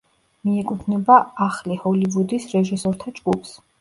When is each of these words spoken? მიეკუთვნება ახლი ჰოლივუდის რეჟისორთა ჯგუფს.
მიეკუთვნება 0.47 1.17
ახლი 1.47 1.77
ჰოლივუდის 1.83 2.51
რეჟისორთა 2.55 3.15
ჯგუფს. 3.21 3.55